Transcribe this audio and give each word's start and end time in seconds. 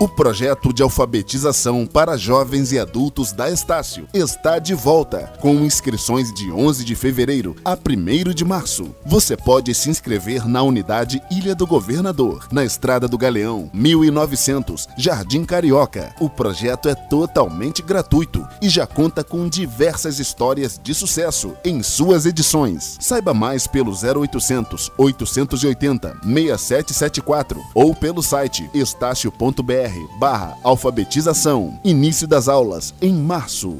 O 0.00 0.08
projeto 0.08 0.72
de 0.72 0.82
alfabetização 0.82 1.84
para 1.84 2.16
jovens 2.16 2.72
e 2.72 2.78
adultos 2.78 3.32
da 3.32 3.50
Estácio 3.50 4.08
está 4.14 4.58
de 4.58 4.72
volta, 4.72 5.30
com 5.42 5.56
inscrições 5.56 6.32
de 6.32 6.50
11 6.50 6.86
de 6.86 6.94
fevereiro 6.94 7.54
a 7.62 7.74
1 7.74 8.32
de 8.32 8.42
março. 8.42 8.94
Você 9.04 9.36
pode 9.36 9.74
se 9.74 9.90
inscrever 9.90 10.48
na 10.48 10.62
unidade 10.62 11.20
Ilha 11.30 11.54
do 11.54 11.66
Governador, 11.66 12.48
na 12.50 12.64
Estrada 12.64 13.06
do 13.06 13.18
Galeão, 13.18 13.68
1900, 13.74 14.88
Jardim 14.96 15.44
Carioca. 15.44 16.14
O 16.18 16.30
projeto 16.30 16.88
é 16.88 16.94
totalmente 16.94 17.82
gratuito 17.82 18.48
e 18.62 18.70
já 18.70 18.86
conta 18.86 19.22
com 19.22 19.50
diversas 19.50 20.18
histórias 20.18 20.80
de 20.82 20.94
sucesso 20.94 21.52
em 21.62 21.82
suas 21.82 22.24
edições. 22.24 22.96
Saiba 23.02 23.34
mais 23.34 23.66
pelo 23.66 23.92
0800 23.92 24.90
880 24.96 26.20
6774 26.24 27.60
ou 27.74 27.94
pelo 27.94 28.22
site 28.22 28.70
estácio.br 28.72 29.89
barra 30.18 30.56
alfabetização. 30.62 31.78
Início 31.84 32.26
das 32.26 32.48
aulas 32.48 32.94
em 33.00 33.12
março. 33.14 33.76